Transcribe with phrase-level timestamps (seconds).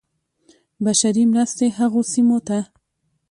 [0.83, 2.59] بشري مرستې هغو سیمو ته.